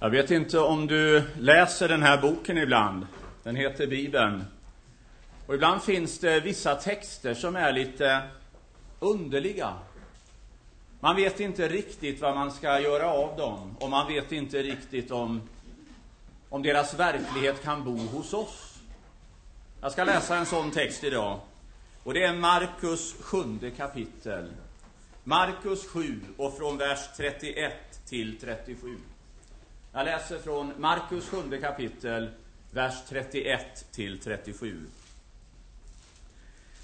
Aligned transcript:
Jag 0.00 0.10
vet 0.10 0.30
inte 0.30 0.58
om 0.58 0.86
du 0.86 1.22
läser 1.38 1.88
den 1.88 2.02
här 2.02 2.22
boken 2.22 2.58
ibland. 2.58 3.06
Den 3.42 3.56
heter 3.56 3.86
Bibeln. 3.86 4.44
Och 5.46 5.54
ibland 5.54 5.82
finns 5.82 6.18
det 6.18 6.40
vissa 6.40 6.74
texter 6.74 7.34
som 7.34 7.56
är 7.56 7.72
lite 7.72 8.22
underliga. 8.98 9.74
Man 11.00 11.16
vet 11.16 11.40
inte 11.40 11.68
riktigt 11.68 12.20
vad 12.20 12.34
man 12.34 12.52
ska 12.52 12.80
göra 12.80 13.10
av 13.10 13.36
dem 13.36 13.76
och 13.80 13.90
man 13.90 14.06
vet 14.06 14.32
inte 14.32 14.62
riktigt 14.62 15.10
om, 15.10 15.42
om 16.48 16.62
deras 16.62 16.94
verklighet 16.94 17.62
kan 17.62 17.84
bo 17.84 17.96
hos 17.96 18.34
oss. 18.34 18.78
Jag 19.80 19.92
ska 19.92 20.04
läsa 20.04 20.36
en 20.36 20.46
sån 20.46 20.70
text 20.70 21.04
idag. 21.04 21.40
Och 22.04 22.14
det 22.14 22.24
är 22.24 22.34
Markus 22.34 23.14
sjunde 23.20 23.70
kapitel. 23.70 24.48
Markus 25.24 25.86
7 25.86 26.20
och 26.36 26.56
från 26.56 26.78
vers 26.78 26.98
31 27.16 27.72
till 28.08 28.40
37. 28.40 28.96
Jag 29.92 30.04
läser 30.04 30.38
från 30.38 30.72
Markus 30.78 31.28
sjunde 31.28 31.58
kapitel, 31.58 32.30
vers 32.70 32.94
31 33.08 33.92
till 33.92 34.20
37. 34.20 34.86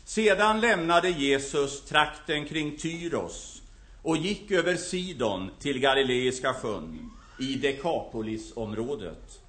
Sedan 0.05 0.61
lämnade 0.61 1.11
Jesus 1.11 1.85
trakten 1.85 2.45
kring 2.45 2.77
Tyros 2.77 3.63
och 4.03 4.17
gick 4.17 4.51
över 4.51 4.77
Sidon 4.77 5.51
till 5.59 5.81
Galileiska 5.81 6.55
sjön 6.55 7.11
i 7.41 7.55
Dekapolisområdet. 7.55 9.41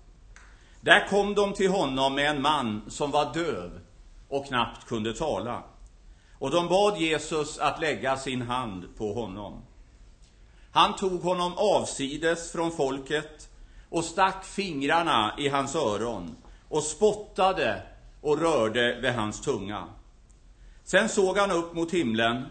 Där 0.81 1.07
kom 1.07 1.35
de 1.35 1.53
till 1.53 1.69
honom 1.69 2.15
med 2.15 2.29
en 2.29 2.41
man 2.41 2.81
som 2.87 3.11
var 3.11 3.33
döv 3.33 3.79
och 4.27 4.47
knappt 4.47 4.87
kunde 4.87 5.13
tala. 5.13 5.63
Och 6.39 6.51
de 6.51 6.67
bad 6.67 6.97
Jesus 6.97 7.57
att 7.59 7.81
lägga 7.81 8.17
sin 8.17 8.41
hand 8.41 8.97
på 8.97 9.13
honom. 9.13 9.61
Han 10.75 10.95
tog 10.95 11.21
honom 11.21 11.53
avsides 11.57 12.51
från 12.51 12.71
folket 12.71 13.49
och 13.89 14.03
stack 14.03 14.45
fingrarna 14.45 15.35
i 15.37 15.47
hans 15.49 15.75
öron 15.75 16.35
och 16.69 16.83
spottade 16.83 17.81
och 18.21 18.39
rörde 18.39 18.99
vid 19.01 19.11
hans 19.11 19.41
tunga. 19.41 19.87
Sen 20.83 21.09
såg 21.09 21.37
han 21.37 21.51
upp 21.51 21.73
mot 21.73 21.91
himlen, 21.91 22.45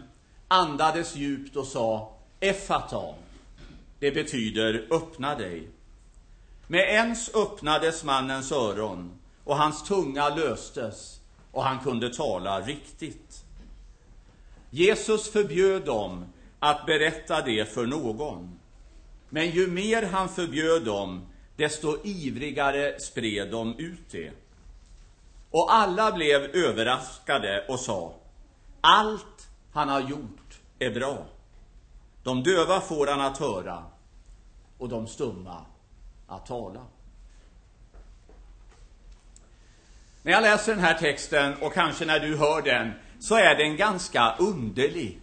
andades 0.47 1.15
djupt 1.15 1.55
och 1.55 1.67
sa 1.67 2.13
Effata. 2.39 3.13
Det 3.99 4.11
betyder 4.11 4.87
öppna 4.91 5.35
dig. 5.35 5.69
Med 6.67 6.89
ens 6.89 7.35
öppnades 7.35 8.03
mannens 8.03 8.51
öron 8.51 9.11
och 9.43 9.57
hans 9.57 9.83
tunga 9.83 10.29
löstes 10.29 11.19
och 11.51 11.63
han 11.63 11.79
kunde 11.79 12.13
tala 12.13 12.61
riktigt. 12.61 13.43
Jesus 14.69 15.31
förbjöd 15.31 15.85
dem 15.85 16.25
att 16.65 16.85
berätta 16.85 17.41
det 17.41 17.73
för 17.73 17.85
någon. 17.85 18.59
Men 19.29 19.49
ju 19.49 19.67
mer 19.67 20.03
han 20.03 20.29
förbjöd 20.29 20.85
dem, 20.85 21.25
desto 21.55 22.05
ivrigare 22.05 22.99
spred 22.99 23.51
de 23.51 23.75
ut 23.77 24.11
det. 24.11 24.31
Och 25.51 25.73
alla 25.73 26.11
blev 26.11 26.41
överraskade 26.41 27.65
och 27.69 27.79
sa, 27.79 28.13
allt 28.81 29.47
han 29.73 29.89
har 29.89 30.01
gjort 30.01 30.59
är 30.79 30.91
bra. 30.91 31.25
De 32.23 32.43
döva 32.43 32.81
får 32.81 33.07
han 33.07 33.21
att 33.21 33.37
höra 33.37 33.83
och 34.77 34.89
de 34.89 35.07
stumma 35.07 35.65
att 36.27 36.45
tala. 36.45 36.85
När 40.23 40.31
jag 40.31 40.43
läser 40.43 40.75
den 40.75 40.83
här 40.83 40.97
texten, 40.97 41.53
och 41.61 41.73
kanske 41.73 42.05
när 42.05 42.19
du 42.19 42.37
hör 42.37 42.61
den, 42.61 42.91
så 43.19 43.35
är 43.35 43.55
den 43.55 43.77
ganska 43.77 44.35
underlig. 44.39 45.19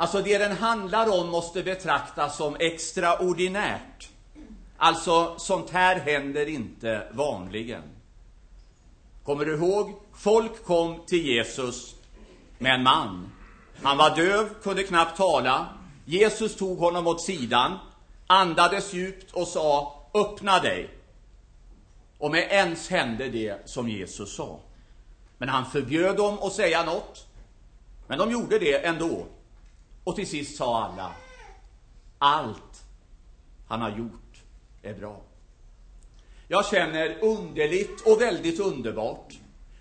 Alltså 0.00 0.22
det 0.22 0.38
den 0.38 0.56
handlar 0.56 1.20
om 1.20 1.28
måste 1.28 1.62
betraktas 1.62 2.36
som 2.36 2.56
extraordinärt. 2.56 4.08
Alltså, 4.76 5.34
sånt 5.38 5.70
här 5.70 6.00
händer 6.00 6.48
inte 6.48 7.08
vanligen. 7.12 7.82
Kommer 9.24 9.44
du 9.44 9.54
ihåg? 9.54 9.92
Folk 10.14 10.64
kom 10.64 11.06
till 11.06 11.26
Jesus 11.26 11.94
med 12.58 12.74
en 12.74 12.82
man. 12.82 13.32
Han 13.82 13.96
var 13.96 14.16
döv, 14.16 14.48
kunde 14.62 14.82
knappt 14.82 15.16
tala. 15.16 15.66
Jesus 16.04 16.56
tog 16.56 16.78
honom 16.78 17.06
åt 17.06 17.20
sidan, 17.20 17.78
andades 18.26 18.92
djupt 18.94 19.32
och 19.32 19.48
sa, 19.48 20.02
öppna 20.14 20.58
dig. 20.58 20.90
Och 22.18 22.30
med 22.30 22.48
ens 22.50 22.88
hände 22.88 23.28
det 23.28 23.68
som 23.68 23.88
Jesus 23.88 24.36
sa. 24.36 24.60
Men 25.38 25.48
han 25.48 25.70
förbjöd 25.70 26.16
dem 26.16 26.38
att 26.42 26.52
säga 26.52 26.84
något. 26.84 27.26
Men 28.06 28.18
de 28.18 28.30
gjorde 28.30 28.58
det 28.58 28.86
ändå. 28.86 29.26
Och 30.08 30.16
till 30.16 30.28
sist 30.28 30.56
sa 30.56 30.84
alla, 30.84 31.12
allt 32.18 32.84
han 33.66 33.80
har 33.80 33.90
gjort 33.90 34.42
är 34.82 34.94
bra. 34.94 35.20
Jag 36.46 36.66
känner 36.66 37.24
underligt 37.24 38.00
och 38.06 38.20
väldigt 38.20 38.60
underbart. 38.60 39.34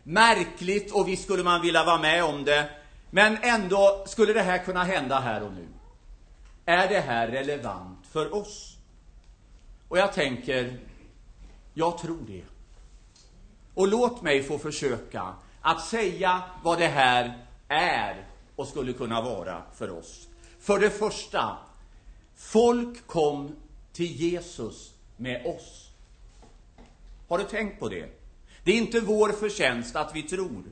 Märkligt 0.04 0.92
och 0.92 1.08
visst 1.08 1.24
skulle 1.24 1.44
man 1.44 1.62
vilja 1.62 1.84
vara 1.84 2.02
med 2.02 2.24
om 2.24 2.44
det. 2.44 2.70
Men 3.10 3.38
ändå 3.42 4.04
skulle 4.08 4.34
det 4.34 4.42
här 4.42 4.58
kunna 4.58 4.84
hända 4.84 5.20
här 5.20 5.44
och 5.44 5.54
nu. 5.54 5.68
Är 6.66 6.90
det 6.90 7.00
här 7.00 7.28
relevant 7.28 8.08
för 8.12 8.34
oss? 8.34 8.78
Och 9.88 9.98
jag 9.98 10.14
tänker, 10.14 10.80
jag 11.74 11.98
tror 11.98 12.20
det. 12.28 12.44
Och 13.74 13.88
låt 13.88 14.22
mig 14.22 14.44
få 14.44 14.60
försöka 14.60 15.34
att 15.62 15.86
säga 15.86 16.42
vad 16.64 16.80
det 16.80 16.88
här 16.88 17.46
är 17.68 18.27
och 18.58 18.68
skulle 18.68 18.94
kunna 18.94 19.22
vara 19.22 19.62
för 19.76 19.92
oss. 19.92 20.28
För 20.60 20.80
det 20.80 20.90
första, 20.90 21.58
folk 22.36 23.08
kom 23.08 23.56
till 23.94 24.12
Jesus 24.12 24.92
med 25.18 25.46
oss. 25.46 25.90
Har 27.28 27.38
du 27.38 27.44
tänkt 27.44 27.80
på 27.80 27.90
det? 27.90 28.06
Det 28.64 28.72
är 28.72 28.78
inte 28.78 29.00
vår 29.00 29.30
förtjänst 29.30 29.96
att 29.96 30.16
vi 30.16 30.24
tror. 30.24 30.64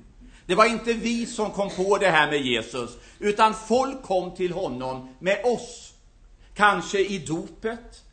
Det 0.46 0.56
var 0.56 0.66
inte 0.66 0.94
vi 0.94 1.25
som 1.25 1.51
kom 1.51 1.69
på 1.69 1.97
det 1.97 2.09
här 2.09 2.31
med 2.31 2.41
Jesus, 2.41 2.90
utan 3.19 3.53
folk 3.53 4.03
kom 4.03 4.35
till 4.35 4.52
honom 4.52 5.16
med 5.19 5.46
oss. 5.46 5.94
Kanske 6.56 7.00
i 7.00 7.19
dopet, 7.19 8.03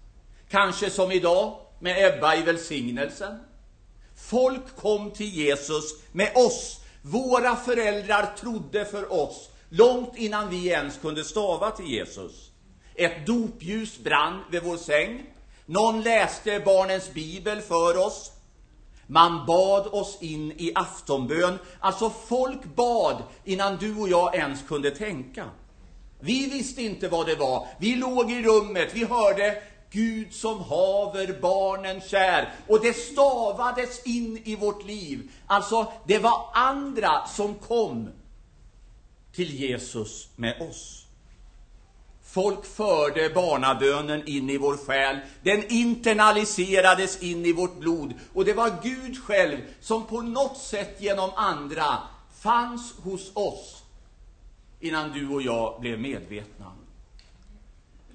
kanske 0.51 0.91
som 0.91 1.13
idag 1.13 1.57
med 1.79 2.15
Ebba 2.15 2.37
i 2.37 2.43
välsignelsen. 2.43 3.39
Folk 4.17 4.77
kom 4.77 5.11
till 5.11 5.29
Jesus 5.29 5.85
med 6.13 6.33
oss. 6.37 6.81
Våra 7.03 7.57
föräldrar 7.57 8.35
trodde 8.41 8.85
för 8.85 9.13
oss 9.13 9.49
långt 9.73 10.17
innan 10.17 10.51
vi 10.51 10.69
ens 10.69 10.99
kunde 10.99 11.25
stava 11.25 11.71
till 11.71 11.87
Jesus. 11.87 12.51
Ett 12.95 13.27
dopljus 13.27 13.99
brann 13.99 14.41
vid 14.51 14.63
vår 14.63 14.77
säng. 14.77 15.23
Någon 15.67 16.03
läste 16.03 16.61
barnens 16.61 17.15
bibel 17.15 17.61
för 17.61 18.07
oss. 18.07 18.33
Man 19.07 19.47
bad 19.47 19.87
oss 19.87 20.19
in 20.21 20.53
i 20.53 20.73
aftonbön. 20.75 21.59
Alltså, 21.81 22.11
folk 22.11 22.65
bad 22.65 23.23
innan 23.45 23.77
du 23.77 23.97
och 23.97 24.09
jag 24.09 24.35
ens 24.35 24.63
kunde 24.69 24.91
tänka. 24.91 25.45
Vi 26.21 26.47
visste 26.47 26.83
inte 26.83 27.09
vad 27.09 27.27
det 27.27 27.37
var. 27.37 27.69
Vi 27.79 27.95
låg 27.95 28.31
i 28.31 28.43
rummet, 28.43 28.91
vi 28.95 29.05
hörde 29.05 29.63
Gud 29.91 30.35
som 30.35 30.61
haver 30.61 31.41
barnen 31.41 32.01
kär. 32.01 32.53
Och 32.69 32.81
det 32.81 32.97
stavades 32.97 34.07
in 34.07 34.43
i 34.45 34.57
vårt 34.57 34.85
liv. 34.85 35.31
Alltså, 35.47 35.93
det 36.07 36.19
var 36.19 36.51
andra 36.55 37.27
som 37.27 37.55
kom 37.55 38.09
till 39.35 39.55
Jesus 39.55 40.29
med 40.37 40.63
oss. 40.71 41.07
Folk 42.25 42.65
förde 42.65 43.31
barnabönen 43.35 44.29
in 44.29 44.51
i 44.51 44.59
vår 44.59 44.77
själ. 44.77 45.19
Den 45.43 45.65
internaliserades 45.69 47.23
in 47.23 47.47
i 47.47 47.53
vårt 47.53 47.79
blod. 47.79 48.15
Och 48.35 48.45
det 48.45 48.53
var 48.53 48.77
Gud 48.83 49.25
själv 49.25 49.57
som 49.81 50.07
på 50.07 50.23
något 50.23 50.59
sätt 50.59 50.97
genom 50.99 51.31
andra 51.37 51.99
fanns 52.41 52.95
hos 53.03 53.31
oss 53.35 53.83
innan 54.81 55.13
du 55.13 55.29
och 55.29 55.43
jag 55.43 55.81
blev 55.81 56.01
medvetna. 56.01 56.73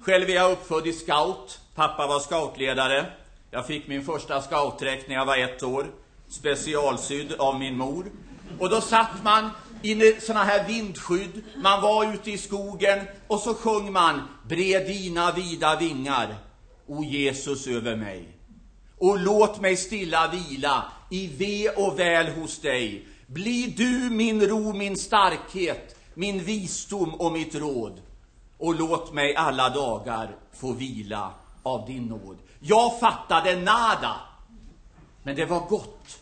Själv 0.00 0.30
är 0.30 0.34
jag 0.34 0.52
uppfödd 0.52 0.86
i 0.86 0.92
scout. 0.92 1.60
Pappa 1.74 2.06
var 2.06 2.20
scoutledare. 2.20 3.12
Jag 3.50 3.66
fick 3.66 3.88
min 3.88 4.04
första 4.04 4.42
scoutdräkt 4.42 5.08
när 5.08 5.14
jag 5.14 5.26
var 5.26 5.36
ett 5.36 5.62
år, 5.62 5.86
specialsydd 6.28 7.32
av 7.32 7.58
min 7.58 7.76
mor. 7.76 8.10
Och 8.58 8.70
då 8.70 8.80
satt 8.80 9.24
man 9.24 9.50
i 9.82 10.20
sådana 10.20 10.44
här 10.44 10.66
vindskydd, 10.66 11.42
man 11.56 11.82
var 11.82 12.14
ute 12.14 12.30
i 12.30 12.38
skogen 12.38 12.98
och 13.26 13.40
så 13.40 13.54
sjöng 13.54 13.92
man 13.92 14.22
Bred 14.48 14.86
dina 14.86 15.32
vida 15.32 15.76
vingar, 15.76 16.34
o 16.86 17.04
Jesus 17.04 17.66
över 17.66 17.96
mig. 17.96 18.28
Och 18.98 19.18
låt 19.18 19.60
mig 19.60 19.76
stilla 19.76 20.30
vila 20.30 20.84
i 21.10 21.26
ve 21.26 21.68
och 21.68 21.98
väl 21.98 22.26
hos 22.32 22.60
dig. 22.60 23.06
Bli 23.26 23.74
du 23.76 24.10
min 24.10 24.48
ro, 24.48 24.72
min 24.72 24.96
starkhet, 24.96 25.96
min 26.14 26.44
visdom 26.44 27.14
och 27.14 27.32
mitt 27.32 27.54
råd. 27.54 28.00
Och 28.58 28.74
låt 28.74 29.12
mig 29.12 29.36
alla 29.36 29.68
dagar 29.68 30.36
få 30.52 30.72
vila 30.72 31.30
av 31.62 31.86
din 31.86 32.06
nåd. 32.06 32.36
Jag 32.60 33.00
fattade 33.00 33.56
nada, 33.56 34.16
men 35.22 35.36
det 35.36 35.44
var 35.44 35.60
gott. 35.60 36.18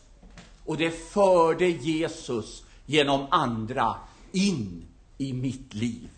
Och 0.65 0.77
det 0.77 0.91
förde 0.91 1.67
Jesus 1.67 2.63
genom 2.87 3.27
andra 3.31 3.95
in 4.33 4.87
i 5.19 5.33
mitt 5.33 5.75
liv. 5.75 6.09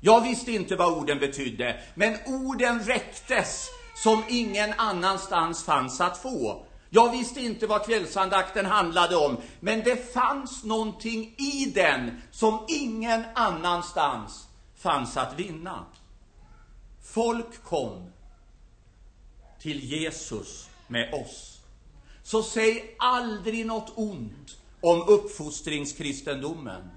Jag 0.00 0.20
visste 0.20 0.52
inte 0.52 0.76
vad 0.76 0.98
orden 0.98 1.18
betydde, 1.18 1.80
men 1.94 2.16
orden 2.26 2.80
räcktes 2.80 3.68
som 3.96 4.22
ingen 4.28 4.72
annanstans 4.76 5.64
fanns 5.64 6.00
att 6.00 6.18
få. 6.18 6.64
Jag 6.90 7.10
visste 7.10 7.40
inte 7.40 7.66
vad 7.66 7.86
kvällsandakten 7.86 8.66
handlade 8.66 9.16
om, 9.16 9.36
men 9.60 9.82
det 9.82 10.12
fanns 10.12 10.64
någonting 10.64 11.34
i 11.38 11.72
den 11.74 12.20
som 12.30 12.64
ingen 12.68 13.24
annanstans 13.34 14.48
fanns 14.76 15.16
att 15.16 15.38
vinna. 15.38 15.84
Folk 17.02 17.64
kom 17.64 18.10
till 19.60 19.84
Jesus 19.84 20.68
med 20.86 21.14
oss. 21.14 21.60
Så 22.22 22.42
säg 22.42 22.94
aldrig 22.98 23.66
något 23.66 23.92
ont 23.96 24.56
om 24.80 25.02
uppfostringskristendomen. 25.08 26.90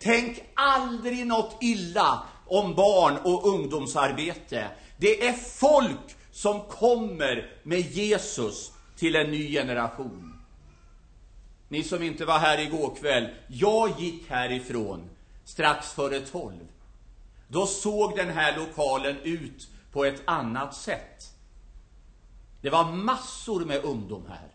Tänk 0.00 0.42
aldrig 0.54 1.26
något 1.26 1.56
illa 1.60 2.22
om 2.46 2.74
barn 2.74 3.16
och 3.24 3.46
ungdomsarbete. 3.46 4.70
Det 4.96 5.26
är 5.26 5.32
folk 5.32 6.16
som 6.32 6.60
kommer 6.60 7.52
med 7.62 7.80
Jesus 7.80 8.72
till 8.96 9.16
en 9.16 9.30
ny 9.30 9.52
generation. 9.52 10.40
Ni 11.68 11.82
som 11.82 12.02
inte 12.02 12.24
var 12.24 12.38
här 12.38 12.58
igår 12.58 12.94
kväll, 12.94 13.28
jag 13.48 14.00
gick 14.00 14.28
härifrån 14.28 15.10
strax 15.44 15.92
före 15.92 16.20
tolv. 16.20 16.68
Då 17.48 17.66
såg 17.66 18.16
den 18.16 18.28
här 18.28 18.56
lokalen 18.56 19.16
ut 19.22 19.68
på 19.92 20.04
ett 20.04 20.22
annat 20.24 20.74
sätt. 20.74 21.34
Det 22.62 22.70
var 22.70 22.92
massor 22.92 23.64
med 23.64 23.84
ungdom 23.84 24.24
här. 24.28 24.48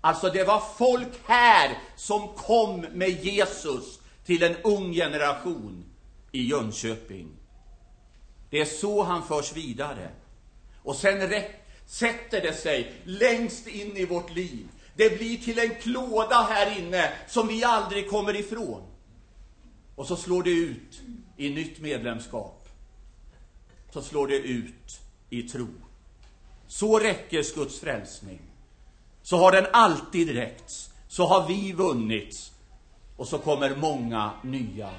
Alltså, 0.00 0.30
det 0.30 0.44
var 0.44 0.62
folk 0.78 1.20
här 1.24 1.78
som 1.96 2.28
kom 2.28 2.80
med 2.80 3.24
Jesus 3.24 4.00
till 4.24 4.42
en 4.42 4.56
ung 4.56 4.92
generation 4.92 5.84
i 6.32 6.42
Jönköping. 6.42 7.28
Det 8.50 8.60
är 8.60 8.64
så 8.64 9.02
han 9.02 9.26
förs 9.26 9.56
vidare. 9.56 10.10
Och 10.82 10.96
sen 10.96 11.32
sätter 11.86 12.40
det 12.40 12.54
sig 12.54 12.92
längst 13.04 13.66
in 13.66 13.96
i 13.96 14.04
vårt 14.04 14.34
liv. 14.34 14.68
Det 14.94 15.18
blir 15.18 15.36
till 15.36 15.58
en 15.58 15.74
klåda 15.74 16.46
här 16.50 16.78
inne 16.78 17.12
som 17.28 17.48
vi 17.48 17.64
aldrig 17.64 18.10
kommer 18.10 18.36
ifrån. 18.36 18.82
Och 19.96 20.06
så 20.06 20.16
slår 20.16 20.42
det 20.42 20.50
ut 20.50 21.00
i 21.36 21.50
nytt 21.50 21.80
medlemskap. 21.80 22.68
Så 23.92 24.02
slår 24.02 24.26
det 24.26 24.38
ut 24.38 25.00
i 25.30 25.42
tro. 25.42 25.68
Så 26.66 26.98
räcker 26.98 27.54
Guds 27.54 27.80
frälsning. 27.80 28.49
Så 29.30 29.36
har 29.36 29.52
den 29.52 29.66
alltid 29.72 30.34
räckts. 30.34 30.90
Så 31.08 31.26
har 31.26 31.48
vi 31.48 31.72
vunnits. 31.72 32.52
Och 33.16 33.28
så 33.28 33.38
kommer 33.38 33.76
många 33.76 34.30
nya 34.42 34.90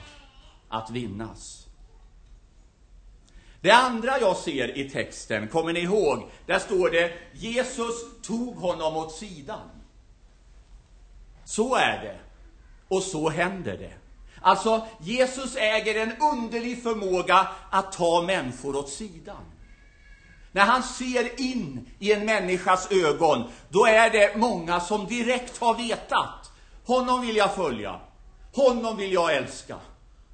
att 0.69 0.89
vinnas. 0.89 1.67
Det 3.61 3.71
andra 3.71 4.19
jag 4.19 4.37
ser 4.37 4.77
i 4.77 4.89
texten, 4.89 5.47
kommer 5.47 5.73
ni 5.73 5.79
ihåg? 5.79 6.29
Där 6.45 6.59
står 6.59 6.89
det 6.89 7.13
Jesus 7.33 7.95
tog 8.21 8.55
honom 8.55 8.97
åt 8.97 9.11
sidan. 9.11 9.69
Så 11.45 11.75
är 11.75 12.01
det. 12.01 12.19
Och 12.87 13.03
så 13.03 13.29
händer 13.29 13.77
det. 13.77 13.93
Alltså, 14.41 14.87
Jesus 14.99 15.55
äger 15.55 15.95
en 15.95 16.21
underlig 16.21 16.83
förmåga 16.83 17.47
att 17.69 17.91
ta 17.91 18.21
människor 18.21 18.75
åt 18.75 18.89
sidan. 18.89 19.43
När 20.51 20.65
han 20.65 20.83
ser 20.83 21.41
in 21.41 21.89
i 21.99 22.11
en 22.11 22.25
människas 22.25 22.91
ögon, 22.91 23.43
då 23.69 23.85
är 23.85 24.09
det 24.09 24.37
många 24.37 24.79
som 24.79 25.07
direkt 25.07 25.57
har 25.57 25.73
vetat. 25.73 26.51
Honom 26.85 27.21
vill 27.21 27.35
jag 27.35 27.55
följa. 27.55 27.99
Honom 28.53 28.97
vill 28.97 29.13
jag 29.13 29.35
älska. 29.35 29.75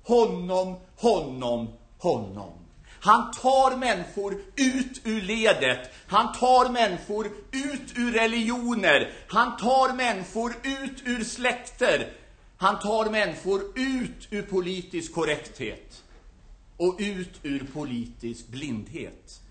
Honom, 0.04 0.75
honom, 0.96 1.68
honom. 2.00 2.54
Han 3.00 3.31
tar 3.31 3.78
människor 3.78 4.42
ut 4.56 5.02
ur 5.04 5.22
ledet. 5.22 5.92
Han 6.08 6.34
tar 6.34 6.69
människor 6.69 7.31
ut 7.52 7.94
ur 7.96 8.12
religioner. 8.12 9.14
Han 9.28 9.58
tar 9.58 9.94
människor 9.94 10.54
ut 10.64 11.02
ur 11.06 11.24
släkter. 11.24 12.14
Han 12.58 12.80
tar 12.80 13.10
människor 13.10 13.62
ut 13.75 14.28
ur 14.30 14.42
politisk 14.42 15.14
korrekthet 15.14 16.04
och 16.78 16.96
ut 17.00 17.40
ur 17.44 17.68
politisk 17.74 18.48
blindhet. 18.48 19.42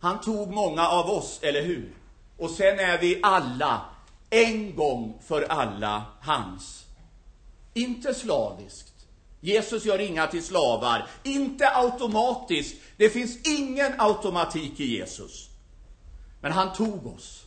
Han 0.00 0.20
tog 0.20 0.50
många 0.50 0.88
av 0.88 1.10
oss, 1.10 1.38
eller 1.42 1.62
hur? 1.62 1.94
Och 2.36 2.50
sen 2.50 2.78
är 2.78 2.98
vi 2.98 3.20
alla, 3.22 3.84
en 4.30 4.76
gång 4.76 5.18
för 5.26 5.42
alla, 5.42 6.04
hans. 6.20 6.84
Inte 7.74 8.14
slaviskt. 8.14 8.92
Jesus 9.40 9.84
gör 9.84 9.98
inga 9.98 10.26
till 10.26 10.44
slavar. 10.44 11.06
Inte 11.22 11.68
automatiskt. 11.76 12.76
Det 12.96 13.10
finns 13.10 13.46
ingen 13.46 13.92
automatik 13.98 14.80
i 14.80 14.96
Jesus. 14.96 15.48
Men 16.40 16.52
han 16.52 16.72
tog 16.72 17.06
oss. 17.06 17.44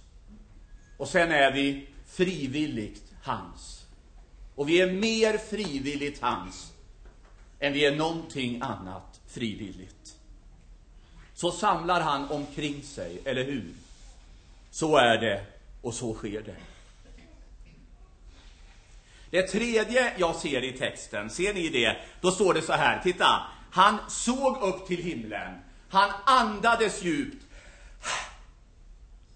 Och 0.97 1.07
sen 1.07 1.31
är 1.31 1.51
vi 1.51 1.87
frivilligt 2.07 3.03
hans. 3.23 3.85
Och 4.55 4.69
vi 4.69 4.81
är 4.81 4.91
mer 4.91 5.37
frivilligt 5.37 6.21
hans 6.21 6.73
än 7.59 7.73
vi 7.73 7.85
är 7.85 7.95
någonting 7.95 8.61
annat 8.61 9.21
frivilligt. 9.27 9.98
Så 11.39 11.51
samlar 11.51 12.01
han 12.01 12.31
omkring 12.31 12.83
sig, 12.83 13.21
eller 13.25 13.43
hur? 13.43 13.73
Så 14.71 14.97
är 14.97 15.17
det 15.17 15.45
och 15.81 15.93
så 15.93 16.13
sker 16.13 16.41
det. 16.41 16.55
Det 19.29 19.47
tredje 19.47 20.13
jag 20.17 20.35
ser 20.35 20.63
i 20.63 20.77
texten, 20.77 21.29
ser 21.29 21.53
ni 21.53 21.69
det? 21.69 21.97
Då 22.21 22.31
står 22.31 22.53
det 22.53 22.61
så 22.61 22.73
här, 22.73 23.01
titta. 23.03 23.41
Han 23.71 23.97
såg 24.09 24.57
upp 24.57 24.87
till 24.87 25.03
himlen. 25.03 25.59
Han 25.89 26.09
andades 26.25 27.03
djupt. 27.03 27.45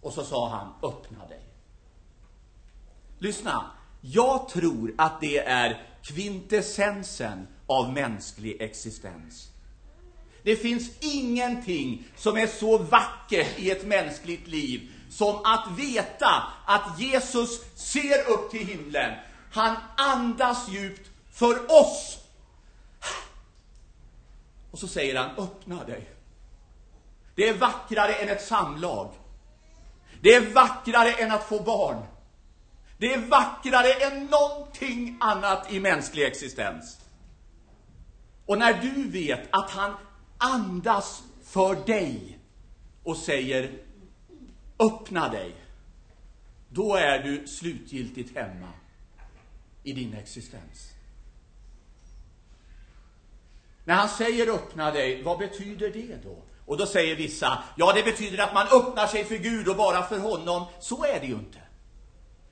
Och 0.02 0.14
så 0.14 0.24
sa 0.24 0.50
han, 0.50 0.92
öppna 0.92 1.28
dig. 1.28 1.42
Lyssna, 3.20 3.72
jag 4.02 4.50
tror 4.50 4.94
att 4.98 5.22
det 5.22 5.38
är 5.38 5.88
kvintessensen 6.02 7.48
av 7.68 7.94
mänsklig 7.94 8.62
existens. 8.62 9.53
Det 10.44 10.56
finns 10.56 10.90
ingenting 11.00 12.04
som 12.16 12.38
är 12.38 12.48
så 12.48 12.78
vackert 12.78 13.60
i 13.60 13.72
ett 13.72 13.86
mänskligt 13.86 14.48
liv 14.48 14.92
som 15.10 15.46
att 15.46 15.68
veta 15.78 16.44
att 16.66 17.00
Jesus 17.00 17.62
ser 17.76 18.30
upp 18.30 18.52
till 18.52 18.68
himlen. 18.68 19.14
Han 19.52 19.76
andas 19.98 20.70
djupt 20.70 21.10
för 21.32 21.72
oss. 21.72 22.18
Och 24.72 24.80
så 24.80 24.88
säger 24.88 25.16
han, 25.16 25.30
öppna 25.38 25.84
dig. 25.84 26.10
Det 27.36 27.50
är 27.50 27.54
vackrare 27.54 28.14
än 28.14 28.30
ett 28.30 28.46
samlag. 28.46 29.14
Det 30.22 30.34
är 30.34 30.54
vackrare 30.54 31.14
än 31.14 31.32
att 31.32 31.44
få 31.44 31.60
barn. 31.60 32.04
Det 32.98 33.14
är 33.14 33.20
vackrare 33.20 33.94
än 33.94 34.26
någonting 34.26 35.18
annat 35.20 35.72
i 35.72 35.80
mänsklig 35.80 36.24
existens. 36.24 37.00
Och 38.46 38.58
när 38.58 38.74
du 38.74 39.10
vet 39.10 39.42
att 39.50 39.70
han 39.70 39.94
andas 40.44 41.24
för 41.44 41.76
dig 41.86 42.40
och 43.04 43.18
säger 43.18 43.72
öppna 44.80 45.30
dig, 45.30 45.56
då 46.70 46.96
är 46.96 47.20
du 47.20 47.48
slutgiltigt 47.48 48.38
hemma 48.38 48.70
i 49.84 49.94
din 49.94 50.14
existens. 50.14 50.90
När 53.86 53.96
han 53.96 54.10
säger 54.10 54.48
öppna 54.48 54.92
dig, 54.92 55.24
vad 55.24 55.40
betyder 55.40 55.90
det 55.90 56.24
då? 56.24 56.44
Och 56.66 56.78
då 56.78 56.86
säger 56.86 57.16
vissa, 57.16 57.64
ja 57.76 57.94
det 57.94 58.04
betyder 58.04 58.44
att 58.44 58.54
man 58.54 58.68
öppnar 58.68 59.08
sig 59.08 59.24
för 59.24 59.36
Gud 59.36 59.68
och 59.68 59.76
bara 59.76 60.04
för 60.04 60.20
honom. 60.20 60.66
Så 60.80 61.06
är 61.06 61.20
det 61.20 61.26
ju 61.26 61.34
inte. 61.34 61.60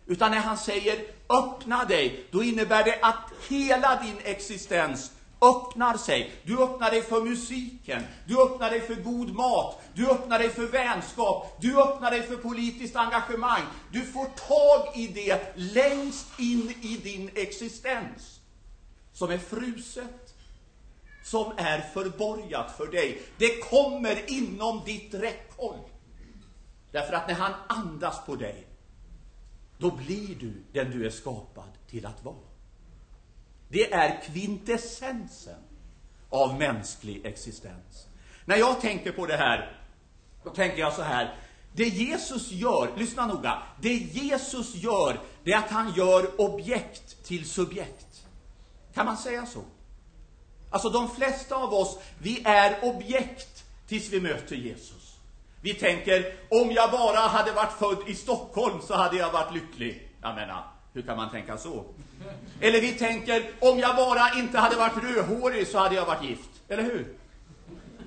Utan 0.06 0.32
när 0.32 0.38
han 0.38 0.58
säger 0.58 1.06
öppna 1.30 1.86
dig, 1.86 2.26
då 2.32 2.44
innebär 2.44 2.84
det 2.84 3.00
att 3.02 3.32
hela 3.50 4.02
din 4.04 4.18
existens 4.24 5.12
öppnar 5.42 5.98
sig. 5.98 6.32
Du 6.44 6.64
öppnar 6.64 6.92
dig 6.92 7.02
för 7.02 7.22
musiken, 7.22 8.04
du 8.28 8.42
öppnar 8.42 8.70
dig 8.70 8.82
för 8.82 8.96
god 8.96 9.34
mat, 9.36 9.82
du 9.94 10.10
öppnar 10.10 10.40
dig 10.40 10.50
för 10.50 10.68
vänskap, 10.68 11.58
du 11.62 11.82
öppnar 11.82 12.12
dig 12.12 12.24
för 12.24 12.36
politiskt 12.36 12.96
engagemang. 12.96 13.62
Du 13.92 14.06
får 14.06 14.26
tag 14.26 14.98
i 14.98 15.08
det 15.08 15.54
längst 15.56 16.40
in 16.40 16.74
i 16.82 16.98
din 17.04 17.30
existens, 17.36 18.40
som 19.14 19.32
är 19.32 19.38
fruset, 19.38 20.36
som 21.24 21.54
är 21.58 21.80
förborgat 21.80 22.78
för 22.78 22.88
dig. 22.88 23.22
Det 23.38 23.60
kommer 23.70 24.32
inom 24.32 24.82
ditt 24.86 25.14
räckhåll. 25.14 25.80
Därför 26.92 27.14
att 27.14 27.28
när 27.28 27.36
han 27.36 27.54
andas 27.68 28.26
på 28.26 28.36
dig, 28.36 28.68
då 29.78 29.92
blir 29.92 30.36
du 30.36 30.64
den 30.74 30.92
du 30.92 31.06
är 31.06 31.10
skapad 31.10 31.70
till 31.88 32.06
att 32.06 32.24
vara. 32.24 32.51
Det 33.72 33.94
är 33.94 34.22
kvintessensen 34.22 35.60
av 36.30 36.60
mänsklig 36.60 37.26
existens. 37.26 38.08
När 38.46 38.56
jag 38.56 38.82
tänker 38.82 39.12
på 39.12 39.26
det 39.26 39.38
här, 39.38 39.78
då 40.44 40.50
tänker 40.50 40.80
jag 40.80 40.94
så 40.94 41.02
här. 41.02 41.36
Det 41.74 41.88
Jesus 41.88 42.52
gör, 42.52 42.98
lyssna 42.98 43.26
noga, 43.26 43.64
det 43.82 43.94
Jesus 43.94 44.76
gör, 44.76 45.20
det 45.44 45.52
är 45.52 45.58
att 45.58 45.72
han 45.72 45.94
gör 45.94 46.42
objekt 46.42 47.24
till 47.26 47.50
subjekt. 47.50 48.26
Kan 48.94 49.06
man 49.06 49.18
säga 49.18 49.46
så? 49.46 49.64
Alltså 50.70 50.90
de 50.90 51.10
flesta 51.10 51.56
av 51.56 51.74
oss, 51.74 52.00
vi 52.20 52.44
är 52.46 52.86
objekt 52.86 53.64
tills 53.88 54.10
vi 54.10 54.22
möter 54.22 54.56
Jesus. 54.56 55.16
Vi 55.62 55.74
tänker, 55.74 56.34
om 56.50 56.72
jag 56.72 56.92
bara 56.92 57.20
hade 57.20 57.52
varit 57.52 57.74
född 57.74 57.98
i 58.08 58.16
Stockholm 58.16 58.82
så 58.82 58.96
hade 58.96 59.18
jag 59.18 59.32
varit 59.32 59.54
lycklig. 59.54 60.10
Jag 60.22 60.36
menar, 60.36 60.64
hur 60.94 61.02
kan 61.02 61.18
man 61.18 61.30
tänka 61.30 61.58
så? 61.58 61.86
Eller 62.60 62.82
vi 62.82 62.92
tänker, 62.92 63.52
om 63.60 63.80
jag 63.80 63.96
bara 63.96 64.40
inte 64.40 64.60
hade 64.60 64.76
varit 64.76 65.04
rödhårig 65.04 65.68
så 65.68 65.78
hade 65.78 65.96
jag 65.96 66.06
varit 66.06 66.24
gift. 66.24 66.50
Eller 66.68 66.84
hur? 66.84 67.16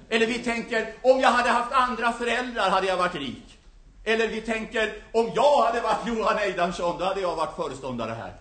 Eller 0.09 0.27
vi 0.27 0.39
tänker, 0.39 0.95
om 1.03 1.21
jag 1.21 1.31
hade 1.31 1.51
haft 1.51 1.73
andra 1.73 2.13
föräldrar 2.13 2.71
hade 2.71 2.87
jag 2.87 2.97
varit 2.97 3.15
rik. 3.15 3.59
Eller 4.05 4.29
vi 4.29 4.41
tänker, 4.41 5.03
om 5.13 5.31
jag 5.35 5.63
hade 5.63 5.81
varit 5.81 6.07
Johan 6.07 6.39
Eidarsson, 6.39 6.99
då 6.99 7.05
hade 7.05 7.21
jag 7.21 7.37
varit 7.37 7.57
föreståndare 7.57 8.13
här. 8.13 8.35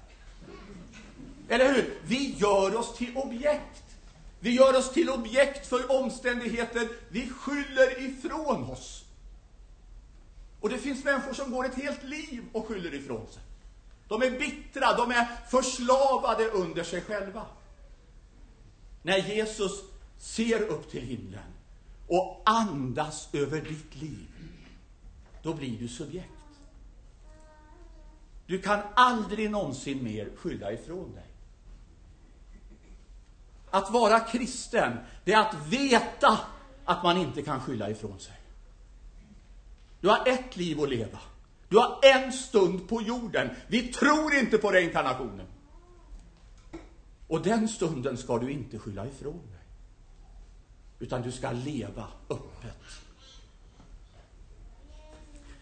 Eller 1.50 1.74
hur? 1.74 1.94
Vi 2.04 2.36
gör 2.38 2.76
oss 2.76 2.98
till 2.98 3.18
objekt. 3.18 3.84
Vi 4.40 4.52
gör 4.56 4.78
oss 4.78 4.92
till 4.92 5.10
objekt 5.10 5.68
för 5.68 6.02
omständigheter. 6.02 6.88
Vi 7.10 7.30
skyller 7.30 8.02
ifrån 8.02 8.72
oss. 8.72 9.04
Och 10.62 10.70
det 10.70 10.78
finns 10.78 11.04
människor 11.04 11.34
som 11.34 11.52
går 11.52 11.66
ett 11.66 11.76
helt 11.76 12.04
liv 12.04 12.44
och 12.52 12.68
skyller 12.68 12.94
ifrån 12.94 13.28
sig. 13.28 13.42
De 14.08 14.22
är 14.22 14.40
bittra, 14.40 14.98
de 14.98 15.12
är 15.12 15.28
förslavade 15.50 16.50
under 16.50 16.84
sig 16.84 17.02
själva. 17.02 17.46
När 19.02 19.18
Jesus 19.18 19.84
ser 20.18 20.62
upp 20.62 20.92
till 20.92 21.02
himlen 21.02 21.54
och 22.08 22.42
andas 22.46 23.30
över 23.34 23.62
ditt 23.62 23.96
liv, 23.96 24.28
då 25.42 25.54
blir 25.54 25.80
du 25.80 25.88
subjekt. 25.88 26.30
Du 28.46 28.62
kan 28.62 28.80
aldrig 28.94 29.52
någonsin 29.52 30.04
mer 30.04 30.30
skylla 30.38 30.72
ifrån 30.72 31.16
dig. 31.16 31.28
Att 33.70 33.92
vara 33.92 34.20
kristen, 34.20 34.98
det 35.24 35.34
är 35.34 35.42
att 35.42 35.68
veta 35.68 36.40
att 36.86 37.04
man 37.04 37.18
inte 37.18 37.42
kan 37.42 37.62
skylla 37.62 37.90
ifrån 37.90 38.20
sig. 38.20 38.40
Du 40.00 40.10
har 40.10 40.28
ett 40.28 40.58
liv 40.58 40.82
att 40.82 40.90
leva. 40.90 41.20
Du 41.74 41.80
har 41.80 42.00
en 42.01 42.32
stund 42.34 42.89
på 42.89 43.01
jorden. 43.01 43.50
Vi 43.68 43.82
tror 43.82 44.34
inte 44.34 44.58
på 44.58 44.72
reinkarnationen. 44.72 45.46
Och 47.27 47.42
den 47.42 47.68
stunden 47.68 48.18
ska 48.18 48.38
du 48.38 48.51
inte 48.51 48.80
skylla 48.80 49.08
ifrån 49.08 49.42
dig. 49.51 49.62
Utan 51.00 51.22
du 51.22 51.32
ska 51.32 51.51
leva 51.51 52.08
öppet. 52.30 52.77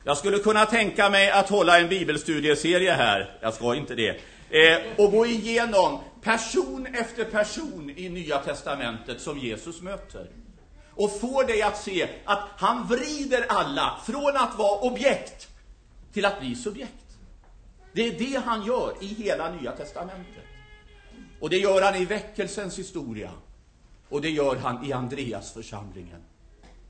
Jag 0.03 0.17
skulle 0.17 0.37
kunna 0.39 0.65
tänka 0.65 1.09
mig 1.09 1.31
att 1.31 1.49
hålla 1.49 1.79
en 1.79 1.89
bibelstudieserie 1.89 2.93
här, 2.93 3.39
jag 3.41 3.53
ska 3.53 3.75
inte 3.75 3.95
det, 3.95 4.21
eh, 4.49 4.81
och 4.97 5.11
gå 5.11 5.25
igenom 5.25 5.99
person 6.21 6.85
efter 6.85 7.25
person 7.25 7.89
i 7.95 8.09
Nya 8.09 8.37
Testamentet 8.37 9.21
som 9.21 9.39
Jesus 9.39 9.81
möter. 9.81 10.29
Och 10.89 11.19
få 11.19 11.43
dig 11.43 11.61
att 11.61 11.77
se 11.83 12.09
att 12.25 12.49
han 12.57 12.87
vrider 12.87 13.45
alla 13.49 14.01
från 14.05 14.37
att 14.37 14.57
vara 14.57 14.79
objekt 14.79 15.47
till 16.13 16.25
att 16.25 16.39
bli 16.39 16.55
subjekt. 16.55 17.17
Det 17.93 18.07
är 18.07 18.19
det 18.19 18.41
han 18.45 18.65
gör 18.65 18.93
i 19.01 19.05
hela 19.07 19.51
Nya 19.51 19.71
Testamentet. 19.71 20.45
Och 21.39 21.49
det 21.49 21.57
gör 21.57 21.81
han 21.81 21.95
i 21.95 22.05
väckelsens 22.05 22.79
historia. 22.79 23.31
Och 24.09 24.21
det 24.21 24.29
gör 24.29 24.55
han 24.55 24.85
i 24.85 24.93
Andreas 24.93 25.53
församlingen, 25.53 26.21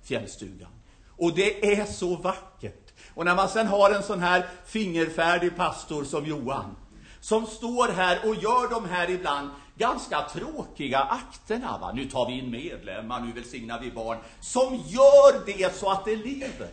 fjällstugan. 0.04 0.72
Och 1.18 1.36
det 1.36 1.74
är 1.74 1.86
så 1.86 2.16
vackert. 2.16 2.94
Och 3.14 3.26
när 3.26 3.36
man 3.36 3.50
sen 3.50 3.68
har 3.68 3.92
en 3.92 4.04
sån 4.04 4.20
här 4.20 4.50
fingerfärdig 4.66 5.56
pastor 5.56 6.04
som 6.04 6.26
Johan, 6.26 6.76
som 7.20 7.46
står 7.46 7.88
här 7.88 8.30
och 8.30 8.36
gör 8.36 8.70
de 8.70 8.86
här 8.86 9.10
ibland 9.10 9.50
ganska 9.76 10.22
tråkiga 10.22 11.00
akterna. 11.00 11.78
Va? 11.78 11.92
Nu 11.96 12.06
tar 12.06 12.28
vi 12.28 12.40
in 12.40 12.52
medlemmar, 12.52 13.22
nu 13.22 13.32
välsignar 13.32 13.80
vi 13.80 13.92
barn. 13.92 14.18
Som 14.42 14.76
gör 14.76 15.46
det 15.46 15.76
så 15.76 15.92
att 15.92 16.06
det 16.06 16.16
lever. 16.16 16.70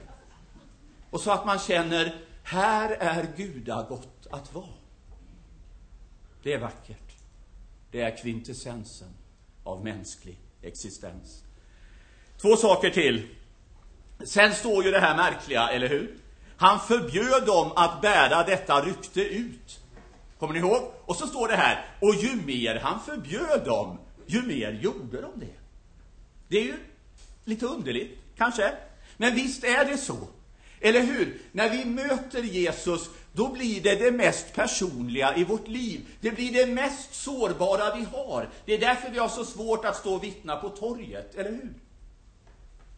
Och 1.11 1.21
så 1.21 1.31
att 1.31 1.47
man 1.47 1.59
känner, 1.59 2.15
här 2.49 2.91
är 2.91 3.27
gudagott 3.37 4.27
att 4.31 4.55
vara. 4.55 4.67
Det 6.43 6.53
är 6.53 6.59
vackert. 6.59 7.13
Det 7.91 8.01
är 8.01 8.17
kvintessensen 8.17 9.09
av 9.65 9.85
mänsklig 9.85 10.39
existens. 10.63 11.45
Två 12.43 12.57
saker 12.57 12.91
till. 12.91 13.29
Sen 14.25 14.55
står 14.55 14.85
ju 14.85 14.91
det 14.91 15.01
här 15.01 15.17
märkliga, 15.17 15.69
eller 15.69 15.89
hur? 15.89 16.19
Han 16.57 16.81
förbjöd 16.81 17.47
dem 17.47 17.73
att 17.77 18.03
bära 18.03 18.43
detta 18.43 18.81
rykte 18.81 19.21
ut. 19.21 19.81
Kommer 20.39 20.55
ni 20.55 20.61
ihåg? 20.61 20.93
Och 21.05 21.17
så 21.17 21.27
står 21.27 21.49
det 21.49 21.57
här, 21.57 21.97
och 22.01 22.15
ju 22.15 22.37
mer 22.47 22.77
han 22.77 23.01
förbjöd 23.01 23.65
dem, 23.65 23.99
ju 24.27 24.43
mer 24.43 24.73
gjorde 24.73 25.21
de 25.21 25.41
det. 25.41 25.57
Det 26.49 26.59
är 26.59 26.65
ju 26.65 26.77
lite 27.45 27.67
underligt, 27.67 28.19
kanske. 28.37 28.75
Men 29.17 29.35
visst 29.35 29.65
är 29.65 29.85
det 29.85 29.97
så. 29.97 30.19
Eller 30.81 31.01
hur? 31.01 31.41
När 31.53 31.71
vi 31.71 31.85
möter 31.85 32.43
Jesus, 32.43 33.11
då 33.33 33.49
blir 33.49 33.81
det 33.81 33.95
det 33.95 34.13
mest 34.13 34.55
personliga 34.55 35.37
i 35.37 35.45
vårt 35.45 35.69
liv. 35.69 36.01
Det 36.21 36.31
blir 36.31 36.53
det 36.53 36.67
mest 36.67 37.15
sårbara 37.15 37.97
vi 37.97 38.05
har. 38.05 38.49
Det 38.65 38.75
är 38.75 38.81
därför 38.81 39.11
vi 39.11 39.19
har 39.19 39.29
så 39.29 39.45
svårt 39.45 39.85
att 39.85 39.97
stå 39.97 40.15
och 40.15 40.25
vittna 40.25 40.57
på 40.57 40.69
torget, 40.69 41.35
eller 41.35 41.51
hur? 41.51 41.75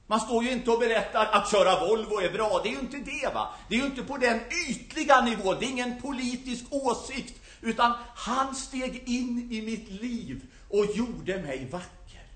Man 0.06 0.20
står 0.20 0.44
ju 0.44 0.50
inte 0.52 0.70
och 0.70 0.78
berättar 0.78 1.26
att 1.26 1.50
köra 1.50 1.86
Volvo 1.86 2.20
är 2.20 2.32
bra. 2.32 2.60
Det 2.62 2.68
är 2.68 2.72
ju 2.72 2.80
inte 2.80 2.96
det, 2.96 3.34
va? 3.34 3.54
Det 3.68 3.74
är 3.74 3.78
ju 3.78 3.86
inte 3.86 4.02
på 4.02 4.16
den 4.16 4.40
ytliga 4.68 5.20
nivån. 5.20 5.56
Det 5.60 5.66
är 5.66 5.70
ingen 5.70 6.00
politisk 6.00 6.64
åsikt. 6.70 7.40
Utan 7.60 7.92
han 8.14 8.54
steg 8.54 9.02
in 9.06 9.48
i 9.52 9.62
mitt 9.62 9.90
liv 9.90 10.42
och 10.68 10.86
gjorde 10.86 11.42
mig 11.42 11.68
vacker. 11.70 12.26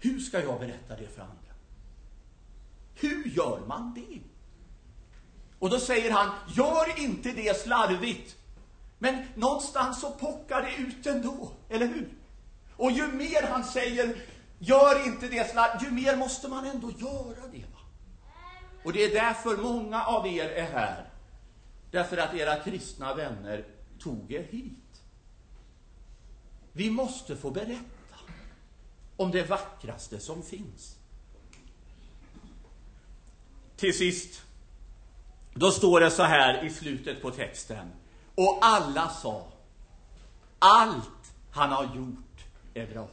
Hur 0.00 0.20
ska 0.20 0.40
jag 0.40 0.60
berätta 0.60 0.96
det 0.96 1.08
för 1.14 1.22
andra? 1.22 1.45
Hur 3.00 3.28
gör 3.28 3.60
man 3.66 3.94
det? 3.94 4.20
Och 5.58 5.70
då 5.70 5.78
säger 5.78 6.10
han, 6.10 6.30
gör 6.48 7.00
inte 7.00 7.32
det 7.32 7.60
slarvigt. 7.60 8.36
Men 8.98 9.26
någonstans 9.34 10.00
så 10.00 10.10
pockar 10.10 10.62
det 10.62 10.76
ut 10.76 11.06
ändå, 11.06 11.50
eller 11.68 11.86
hur? 11.86 12.08
Och 12.76 12.90
ju 12.90 13.06
mer 13.06 13.42
han 13.42 13.64
säger, 13.64 14.16
gör 14.58 15.06
inte 15.06 15.28
det 15.28 15.50
slarvigt, 15.50 15.84
ju 15.84 15.90
mer 15.90 16.16
måste 16.16 16.48
man 16.48 16.66
ändå 16.66 16.90
göra 16.90 17.48
det. 17.52 17.64
Va? 17.72 17.80
Och 18.84 18.92
det 18.92 19.04
är 19.04 19.12
därför 19.12 19.56
många 19.56 20.04
av 20.04 20.26
er 20.26 20.48
är 20.48 20.72
här. 20.72 21.10
Därför 21.90 22.16
att 22.16 22.34
era 22.34 22.56
kristna 22.56 23.14
vänner 23.14 23.64
tog 23.98 24.32
er 24.32 24.42
hit. 24.42 25.02
Vi 26.72 26.90
måste 26.90 27.36
få 27.36 27.50
berätta 27.50 28.16
om 29.16 29.30
det 29.30 29.42
vackraste 29.42 30.20
som 30.20 30.42
finns. 30.42 30.96
Till 33.76 33.98
sist, 33.98 34.42
då 35.54 35.70
står 35.70 36.00
det 36.00 36.10
så 36.10 36.22
här 36.22 36.64
i 36.64 36.70
slutet 36.70 37.22
på 37.22 37.30
texten. 37.30 37.90
Och 38.34 38.58
alla 38.60 39.08
sa, 39.08 39.46
allt 40.58 41.32
han 41.50 41.72
har 41.72 41.84
gjort 41.84 42.44
är 42.74 42.86
bra. 42.86 43.08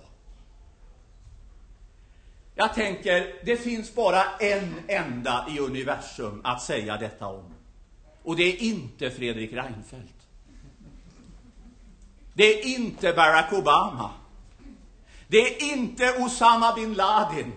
Jag 2.55 2.73
tänker, 2.73 3.45
det 3.45 3.57
finns 3.57 3.95
bara 3.95 4.23
en 4.39 4.75
enda 4.87 5.45
i 5.49 5.59
universum 5.59 6.41
att 6.43 6.61
säga 6.61 6.97
detta 6.97 7.27
om. 7.27 7.53
Och 8.23 8.35
det 8.35 8.43
är 8.43 8.61
inte 8.61 9.11
Fredrik 9.11 9.53
Reinfeldt. 9.53 10.13
Det 12.33 12.43
är 12.43 12.65
inte 12.65 13.13
Barack 13.13 13.53
Obama. 13.53 14.11
Det 15.27 15.37
är 15.37 15.73
inte 15.73 16.13
Osama 16.19 16.73
bin 16.73 16.93
Laden. 16.93 17.51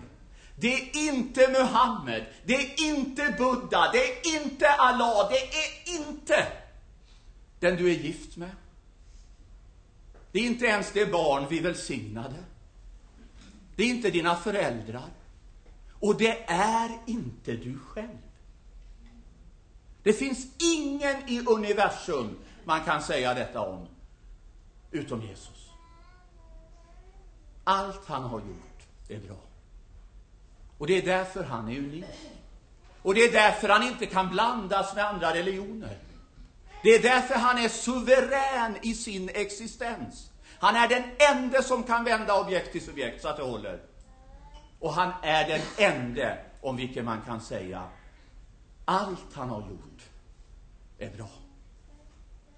Det 0.59 0.73
är 0.73 1.13
inte 1.13 1.47
Muhammed, 1.51 2.25
det 2.45 2.53
är 2.53 2.89
inte 2.89 3.35
Buddha, 3.37 3.91
det 3.91 3.97
är 3.97 4.41
inte 4.41 4.69
Allah, 4.69 5.29
det 5.29 5.37
är 5.37 5.99
inte 5.99 6.47
den 7.59 7.75
du 7.75 7.91
är 7.91 7.95
gift 7.95 8.37
med. 8.37 8.51
Det 10.31 10.39
är 10.39 10.43
inte 10.43 10.65
ens 10.65 10.91
det 10.91 11.11
barn 11.11 11.45
vi 11.49 11.59
välsignade. 11.59 12.43
Det 13.75 13.83
är 13.83 13.87
inte 13.87 14.09
dina 14.09 14.35
föräldrar. 14.35 15.09
Och 15.99 16.17
det 16.17 16.43
är 16.49 16.99
inte 17.05 17.51
du 17.51 17.79
själv. 17.79 18.17
Det 20.03 20.13
finns 20.13 20.47
ingen 20.75 21.29
i 21.29 21.45
universum 21.47 22.37
man 22.63 22.83
kan 22.83 23.01
säga 23.01 23.33
detta 23.33 23.61
om, 23.61 23.87
utom 24.91 25.21
Jesus. 25.21 25.69
Allt 27.63 28.05
han 28.05 28.23
har 28.23 28.39
gjort 28.39 28.87
är 29.07 29.19
bra. 29.19 29.37
Och 30.77 30.87
det 30.87 30.97
är 30.97 31.01
därför 31.01 31.43
han 31.43 31.67
är 31.67 31.77
unik. 31.77 32.05
Och 33.01 33.13
det 33.13 33.21
är 33.21 33.31
därför 33.31 33.69
han 33.69 33.83
inte 33.83 34.05
kan 34.05 34.29
blandas 34.29 34.95
med 34.95 35.05
andra 35.05 35.33
religioner. 35.33 35.97
Det 36.83 36.89
är 36.89 37.01
därför 37.01 37.35
han 37.35 37.57
är 37.57 37.69
suverän 37.69 38.77
i 38.81 38.93
sin 38.93 39.29
existens. 39.29 40.31
Han 40.59 40.75
är 40.75 40.87
den 40.87 41.03
enda 41.17 41.63
som 41.63 41.83
kan 41.83 42.03
vända 42.03 42.41
objekt 42.41 42.71
till 42.71 42.85
subjekt 42.85 43.21
så 43.21 43.27
att 43.27 43.37
det 43.37 43.43
håller. 43.43 43.79
Och 44.79 44.93
han 44.93 45.11
är 45.23 45.47
den 45.47 45.61
enda 45.77 46.37
om 46.61 46.75
vilken 46.75 47.05
man 47.05 47.21
kan 47.21 47.41
säga 47.41 47.83
allt 48.85 49.33
han 49.33 49.49
har 49.49 49.61
gjort 49.61 50.01
är 50.97 51.09
bra. 51.09 51.29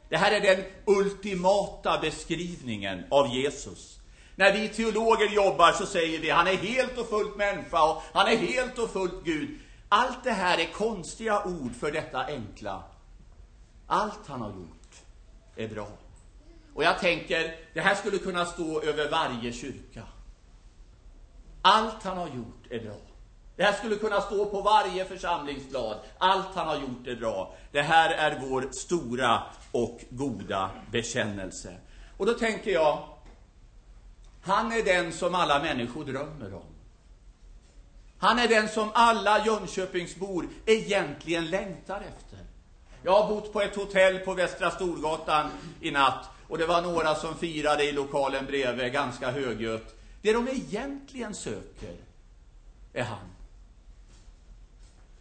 Det 0.09 0.17
här 0.17 0.31
är 0.31 0.55
den 0.55 0.65
ultimata 0.85 1.99
beskrivningen 2.01 3.03
av 3.09 3.35
Jesus. 3.35 3.98
När 4.39 4.53
vi 4.53 4.69
teologer 4.69 5.29
jobbar 5.29 5.72
så 5.72 5.86
säger 5.86 6.19
vi 6.19 6.29
han 6.29 6.48
är 6.48 6.55
helt 6.55 6.98
och 6.98 7.10
fullt 7.10 7.38
människa 7.38 7.84
och 7.84 8.01
han 8.13 8.27
är 8.27 8.36
helt 8.36 8.79
och 8.79 8.89
fullt 8.89 9.24
Gud. 9.24 9.60
Allt 9.89 10.24
det 10.24 10.31
här 10.31 10.58
är 10.58 10.65
konstiga 10.65 11.43
ord 11.43 11.75
för 11.79 11.91
detta 11.91 12.25
enkla. 12.25 12.84
Allt 13.88 14.27
han 14.27 14.41
har 14.41 14.50
gjort 14.50 14.96
är 15.55 15.67
bra. 15.67 15.88
Och 16.75 16.84
jag 16.84 17.00
tänker, 17.00 17.55
det 17.74 17.81
här 17.81 17.96
skulle 17.96 18.17
kunna 18.17 18.46
stå 18.46 18.81
över 18.81 19.10
varje 19.10 19.53
kyrka. 19.53 20.03
Allt 21.62 22.03
han 22.03 22.17
har 22.17 22.27
gjort 22.27 22.67
är 22.69 22.79
bra. 22.79 22.98
Det 23.55 23.63
här 23.63 23.74
skulle 23.74 23.96
kunna 23.96 24.22
stå 24.22 24.46
på 24.46 24.62
varje 24.62 25.05
församlingsblad. 25.05 25.98
Allt 26.17 26.55
han 26.55 26.67
har 26.67 26.75
gjort 26.75 27.08
är 27.08 27.15
bra. 27.15 27.55
Det 27.72 27.81
här 27.81 28.10
är 28.10 28.39
vår 28.39 28.67
stora 28.72 29.43
och 29.72 30.00
goda 30.10 30.69
bekännelse. 30.91 31.77
Och 32.17 32.25
då 32.25 32.34
tänker 32.34 32.72
jag, 32.72 33.03
han 34.41 34.72
är 34.72 34.84
den 34.84 35.13
som 35.13 35.36
alla 35.36 35.60
människor 35.60 36.05
drömmer 36.05 36.53
om. 36.53 36.75
Han 38.17 38.39
är 38.39 38.48
den 38.48 38.69
som 38.69 38.89
alla 38.93 39.46
Jönköpingsbor 39.46 40.48
egentligen 40.65 41.50
längtar 41.50 42.01
efter. 42.01 42.39
Jag 43.03 43.22
har 43.22 43.36
bott 43.36 43.53
på 43.53 43.62
ett 43.62 43.75
hotell 43.75 44.19
på 44.19 44.34
Västra 44.34 44.72
Storgatan 44.72 45.50
i 45.81 45.91
natt 45.91 46.29
och 46.48 46.58
det 46.58 46.65
var 46.65 46.81
några 46.81 47.15
som 47.15 47.36
firade 47.36 47.84
i 47.84 47.91
lokalen 47.91 48.46
bredvid, 48.46 48.93
ganska 48.93 49.31
högljutt. 49.31 49.96
Det 50.22 50.34
de 50.34 50.48
egentligen 50.48 51.36
söker 51.36 51.96
är 52.93 53.03
han. 53.03 53.29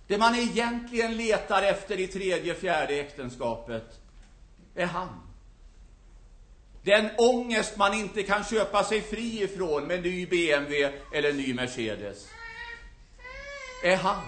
Det 0.06 0.18
man 0.18 0.34
egentligen 0.34 1.16
letar 1.16 1.62
efter 1.62 2.00
i 2.00 2.06
tredje, 2.06 2.54
fjärde 2.54 2.94
äktenskapet 2.94 4.00
är 4.74 4.86
han. 4.86 5.27
Den 6.82 7.10
ångest 7.18 7.76
man 7.76 7.94
inte 7.94 8.22
kan 8.22 8.44
köpa 8.44 8.84
sig 8.84 9.02
fri 9.02 9.42
ifrån 9.42 9.86
med 9.86 10.02
ny 10.02 10.26
BMW 10.26 10.98
eller 11.14 11.32
ny 11.32 11.54
Mercedes 11.54 12.26
är 13.82 13.96
han. 13.96 14.22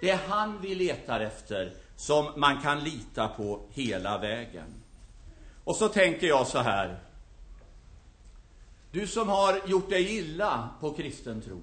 Det 0.00 0.10
är 0.10 0.18
han 0.28 0.60
vi 0.60 0.74
letar 0.74 1.20
efter, 1.20 1.72
som 1.96 2.32
man 2.36 2.62
kan 2.62 2.84
lita 2.84 3.28
på 3.28 3.66
hela 3.72 4.18
vägen. 4.18 4.74
Och 5.64 5.76
så 5.76 5.88
tänker 5.88 6.26
jag 6.26 6.46
så 6.46 6.58
här. 6.58 6.98
Du 8.90 9.06
som 9.06 9.28
har 9.28 9.60
gjort 9.66 9.90
dig 9.90 10.16
illa 10.18 10.68
på 10.80 10.94
kristen 10.94 11.42
tro. 11.42 11.60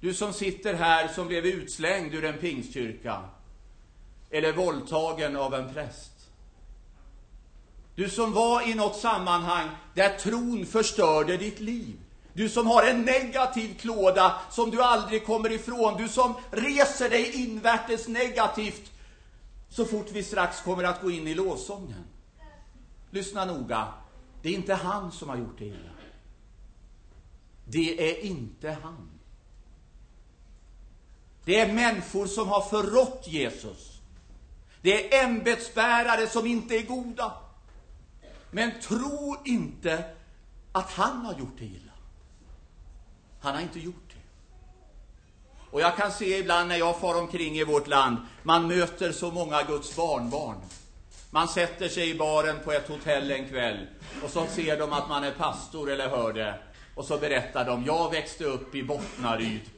Du 0.00 0.14
som 0.14 0.32
sitter 0.32 0.74
här 0.74 1.08
som 1.08 1.26
blev 1.26 1.46
utslängd 1.46 2.14
ur 2.14 2.24
en 2.24 2.38
pingstkyrka. 2.38 3.22
Eller 4.30 4.52
våldtagen 4.52 5.36
av 5.36 5.54
en 5.54 5.74
präst. 5.74 6.11
Du 7.94 8.10
som 8.10 8.32
var 8.32 8.68
i 8.68 8.74
något 8.74 8.96
sammanhang 8.96 9.68
där 9.94 10.18
tron 10.18 10.66
förstörde 10.66 11.36
ditt 11.36 11.60
liv. 11.60 11.98
Du 12.34 12.48
som 12.48 12.66
har 12.66 12.82
en 12.82 13.02
negativ 13.02 13.78
klåda 13.78 14.40
som 14.50 14.70
du 14.70 14.82
aldrig 14.82 15.26
kommer 15.26 15.52
ifrån. 15.52 15.96
Du 15.96 16.08
som 16.08 16.34
reser 16.50 17.10
dig 17.10 17.42
invärtes 17.42 18.08
negativt 18.08 18.90
så 19.68 19.84
fort 19.84 20.06
vi 20.12 20.22
strax 20.22 20.60
kommer 20.60 20.84
att 20.84 21.02
gå 21.02 21.10
in 21.10 21.28
i 21.28 21.34
lovsången. 21.34 22.04
Lyssna 23.10 23.44
noga. 23.44 23.88
Det 24.42 24.48
är 24.48 24.52
inte 24.52 24.74
han 24.74 25.12
som 25.12 25.28
har 25.28 25.36
gjort 25.36 25.58
det 25.58 25.64
illa. 25.64 25.90
Det 27.64 28.10
är 28.10 28.24
inte 28.24 28.76
han. 28.82 29.10
Det 31.44 31.60
är 31.60 31.72
människor 31.72 32.26
som 32.26 32.48
har 32.48 32.60
förrått 32.60 33.24
Jesus. 33.26 34.00
Det 34.82 35.14
är 35.14 35.24
ämbetsbärare 35.24 36.26
som 36.26 36.46
inte 36.46 36.76
är 36.76 36.82
goda. 36.82 37.32
Men 38.54 38.70
tro 38.80 39.36
inte 39.44 40.04
att 40.72 40.90
han 40.90 41.26
har 41.26 41.34
gjort 41.34 41.58
det 41.58 41.64
illa. 41.64 41.92
Han 43.40 43.54
har 43.54 43.62
inte 43.62 43.80
gjort 43.80 44.08
det. 44.08 44.20
Och 45.70 45.80
jag 45.80 45.96
kan 45.96 46.12
se 46.12 46.38
ibland 46.38 46.68
när 46.68 46.76
jag 46.76 47.00
far 47.00 47.20
omkring 47.20 47.58
i 47.58 47.64
vårt 47.64 47.88
land, 47.88 48.16
man 48.42 48.68
möter 48.68 49.12
så 49.12 49.30
många 49.30 49.62
Guds 49.62 49.96
barnbarn. 49.96 50.56
Man 51.30 51.48
sätter 51.48 51.88
sig 51.88 52.10
i 52.10 52.14
baren 52.14 52.56
på 52.64 52.72
ett 52.72 52.88
hotell 52.88 53.30
en 53.30 53.48
kväll 53.48 53.86
och 54.24 54.30
så 54.30 54.46
ser 54.46 54.78
de 54.78 54.92
att 54.92 55.08
man 55.08 55.24
är 55.24 55.30
pastor 55.30 55.90
eller 55.90 56.08
hör 56.08 56.32
det. 56.32 56.54
Och 56.94 57.04
så 57.04 57.18
berättar 57.18 57.64
de, 57.64 57.84
jag 57.84 58.10
växte 58.10 58.44
upp 58.44 58.74
i 58.74 58.82
Bottnaryd. 58.82 59.70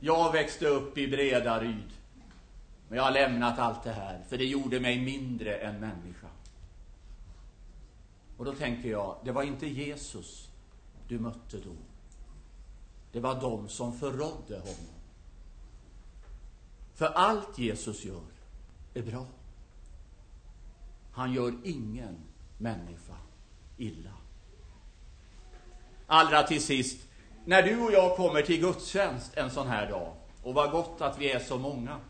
Jag 0.00 0.32
växte 0.32 0.66
upp 0.66 0.98
i 0.98 1.08
Bredaryd. 1.08 1.90
Men 2.88 2.96
jag 2.96 3.04
har 3.04 3.10
lämnat 3.10 3.58
allt 3.58 3.84
det 3.84 3.92
här, 3.92 4.20
för 4.28 4.38
det 4.38 4.44
gjorde 4.44 4.80
mig 4.80 5.00
mindre 5.00 5.56
än 5.56 5.80
människa. 5.80 6.27
Och 8.38 8.44
då 8.44 8.52
tänker 8.52 8.88
jag, 8.90 9.16
det 9.24 9.32
var 9.32 9.42
inte 9.42 9.66
Jesus 9.66 10.48
du 11.08 11.18
mötte 11.18 11.56
då. 11.56 11.76
Det 13.12 13.20
var 13.20 13.40
de 13.40 13.68
som 13.68 13.98
förrådde 13.98 14.58
honom. 14.58 14.94
För 16.94 17.06
allt 17.06 17.58
Jesus 17.58 18.04
gör 18.04 18.20
är 18.94 19.02
bra. 19.02 19.26
Han 21.12 21.32
gör 21.32 21.54
ingen 21.64 22.16
människa 22.58 23.16
illa. 23.76 24.12
Allra 26.06 26.42
till 26.42 26.62
sist, 26.62 27.08
när 27.44 27.62
du 27.62 27.80
och 27.80 27.92
jag 27.92 28.16
kommer 28.16 28.42
till 28.42 28.60
gudstjänst 28.60 29.36
en 29.36 29.50
sån 29.50 29.66
här 29.68 29.90
dag, 29.90 30.14
och 30.42 30.54
vad 30.54 30.70
gott 30.70 31.00
att 31.00 31.18
vi 31.18 31.32
är 31.32 31.38
så 31.38 31.58
många. 31.58 32.00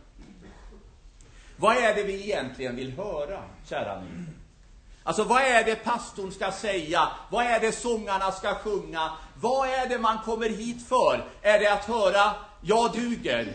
Vad 1.57 1.77
är 1.77 1.95
det 1.95 2.03
vi 2.03 2.23
egentligen 2.23 2.77
vill 2.77 2.93
höra, 2.93 3.43
kära 3.65 4.01
ni? 4.01 4.25
Alltså 5.09 5.25
vad 5.25 5.43
är 5.43 5.65
det 5.65 5.77
pastorn 5.77 6.33
ska 6.33 6.53
säga? 6.53 7.09
Vad 7.31 7.47
är 7.47 7.61
det 7.61 7.73
sångarna 7.73 8.33
ska 8.33 8.55
sjunga? 8.55 9.11
Vad 9.41 9.69
är 9.69 9.89
det 9.89 9.99
man 9.99 10.19
kommer 10.25 10.49
hit 10.49 10.89
för? 10.89 11.25
Är 11.43 11.59
det 11.59 11.73
att 11.73 11.85
höra 11.85 12.35
jag 12.61 12.93
duger? 12.93 13.53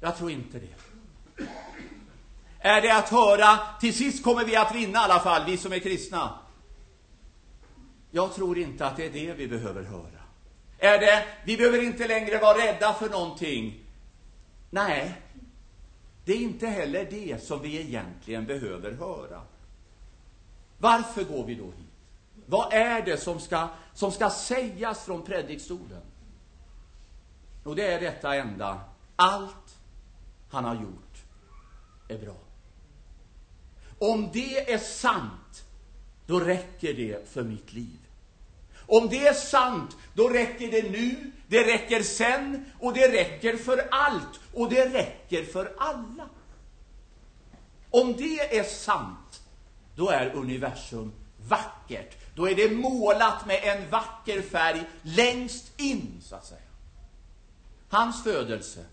Jag 0.00 0.16
tror 0.16 0.30
inte 0.30 0.58
det. 0.58 1.44
Är 2.58 2.80
det 2.82 2.96
att 2.96 3.08
höra 3.08 3.58
till 3.80 3.94
sist 3.94 4.24
kommer 4.24 4.44
vi 4.44 4.56
att 4.56 4.74
vinna 4.74 4.98
i 4.98 5.02
alla 5.02 5.20
fall, 5.20 5.42
vi 5.46 5.56
som 5.56 5.72
är 5.72 5.78
kristna? 5.78 6.38
Jag 8.10 8.34
tror 8.34 8.58
inte 8.58 8.86
att 8.86 8.96
det 8.96 9.06
är 9.06 9.10
det 9.10 9.32
vi 9.32 9.48
behöver 9.48 9.82
höra. 9.82 10.22
Är 10.78 10.98
det, 10.98 11.24
vi 11.44 11.56
behöver 11.56 11.82
inte 11.82 12.08
längre 12.08 12.38
vara 12.38 12.58
rädda 12.58 12.92
för 12.92 13.08
någonting. 13.08 13.80
Nej, 14.70 15.12
det 16.24 16.32
är 16.32 16.40
inte 16.40 16.66
heller 16.66 17.06
det 17.10 17.44
som 17.44 17.62
vi 17.62 17.80
egentligen 17.80 18.46
behöver 18.46 18.92
höra. 18.92 19.42
Varför 20.80 21.24
går 21.24 21.44
vi 21.44 21.54
då 21.54 21.64
hit? 21.64 21.86
Vad 22.46 22.72
är 22.72 23.02
det 23.02 23.16
som 23.16 23.40
ska, 23.40 23.68
som 23.94 24.12
ska 24.12 24.30
sägas 24.30 25.04
från 25.04 25.22
predikstolen? 25.22 26.02
Och 27.64 27.76
det 27.76 27.92
är 27.92 28.00
detta 28.00 28.34
enda. 28.34 28.80
Allt 29.16 29.78
han 30.50 30.64
har 30.64 30.74
gjort 30.74 31.22
är 32.08 32.18
bra. 32.18 32.36
Om 33.98 34.28
det 34.32 34.72
är 34.72 34.78
sant, 34.78 35.64
då 36.26 36.40
räcker 36.40 36.94
det 36.94 37.28
för 37.28 37.42
mitt 37.42 37.72
liv. 37.72 37.98
Om 38.86 39.08
det 39.08 39.26
är 39.26 39.32
sant, 39.32 39.96
då 40.14 40.28
räcker 40.28 40.70
det 40.70 40.90
nu, 40.90 41.32
det 41.48 41.66
räcker 41.66 42.02
sen 42.02 42.64
och 42.80 42.94
det 42.94 43.12
räcker 43.12 43.56
för 43.56 43.88
allt 43.90 44.40
och 44.54 44.70
det 44.70 44.88
räcker 44.88 45.44
för 45.44 45.72
alla. 45.78 46.28
Om 47.90 48.12
det 48.12 48.58
är 48.58 48.64
sant, 48.64 49.42
då 49.96 50.10
är 50.10 50.34
universum 50.34 51.12
vackert. 51.48 52.16
Då 52.34 52.48
är 52.48 52.54
det 52.54 52.70
målat 52.70 53.46
med 53.46 53.60
en 53.62 53.90
vacker 53.90 54.42
färg 54.42 54.82
längst 55.02 55.80
in, 55.80 56.20
så 56.22 56.34
att 56.34 56.46
säga. 56.46 56.60
Hans 57.88 58.24
födelse, 58.24 58.84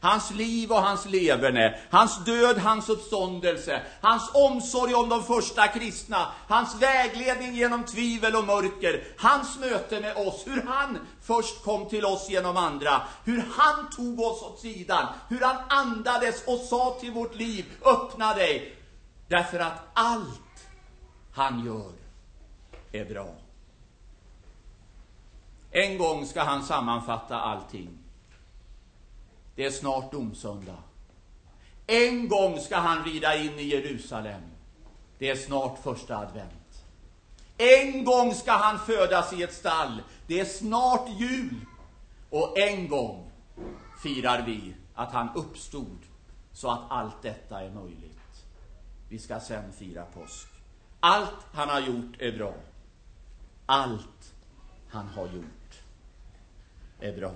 hans 0.00 0.30
liv 0.30 0.72
och 0.72 0.82
hans 0.82 1.06
leverne, 1.06 1.78
hans 1.90 2.24
död, 2.24 2.58
hans 2.58 2.88
uppståndelse, 2.88 3.82
hans 4.00 4.30
omsorg 4.34 4.94
om 4.94 5.08
de 5.08 5.22
första 5.22 5.68
kristna, 5.68 6.26
hans 6.48 6.82
vägledning 6.82 7.54
genom 7.54 7.84
tvivel 7.84 8.36
och 8.36 8.44
mörker, 8.44 9.04
hans 9.18 9.58
möte 9.58 10.00
med 10.00 10.16
oss, 10.16 10.46
hur 10.46 10.62
han 10.62 10.98
först 11.22 11.64
kom 11.64 11.88
till 11.88 12.04
oss 12.04 12.30
genom 12.30 12.56
andra, 12.56 13.02
hur 13.24 13.44
han 13.56 13.90
tog 13.90 14.20
oss 14.20 14.42
åt 14.42 14.60
sidan, 14.60 15.06
hur 15.28 15.40
han 15.40 15.56
andades 15.68 16.44
och 16.46 16.58
sa 16.58 16.96
till 17.00 17.12
vårt 17.12 17.34
liv, 17.34 17.64
öppna 17.84 18.34
dig, 18.34 18.75
därför 19.28 19.58
att 19.58 19.80
allt 19.94 20.68
han 21.32 21.64
gör 21.64 21.92
är 22.92 23.04
bra. 23.04 23.34
En 25.70 25.98
gång 25.98 26.26
ska 26.26 26.42
han 26.42 26.62
sammanfatta 26.62 27.36
allting. 27.36 27.98
Det 29.54 29.64
är 29.64 29.70
snart 29.70 30.12
domsöndag. 30.12 30.78
En 31.86 32.28
gång 32.28 32.60
ska 32.60 32.76
han 32.76 33.04
rida 33.04 33.36
in 33.36 33.58
i 33.58 33.62
Jerusalem. 33.62 34.42
Det 35.18 35.30
är 35.30 35.36
snart 35.36 35.78
första 35.78 36.16
advent. 36.16 36.84
En 37.58 38.04
gång 38.04 38.34
ska 38.34 38.52
han 38.52 38.78
födas 38.78 39.32
i 39.32 39.42
ett 39.42 39.54
stall. 39.54 40.02
Det 40.26 40.40
är 40.40 40.44
snart 40.44 41.08
jul. 41.08 41.54
Och 42.30 42.58
en 42.58 42.88
gång 42.88 43.30
firar 44.02 44.42
vi 44.46 44.74
att 44.94 45.12
han 45.12 45.28
uppstod 45.34 45.98
så 46.52 46.70
att 46.70 46.80
allt 46.88 47.22
detta 47.22 47.60
är 47.62 47.70
möjligt. 47.70 48.15
Vi 49.08 49.18
ska 49.18 49.40
sen 49.40 49.72
fira 49.72 50.04
påsk. 50.04 50.48
Allt 51.00 51.46
han 51.52 51.68
har 51.68 51.80
gjort 51.80 52.14
är 52.18 52.32
bra. 52.38 52.54
allt 53.66 54.34
han 54.88 55.08
har 55.08 55.26
gjort 55.26 55.82
är 57.00 57.16
bra. 57.16 57.34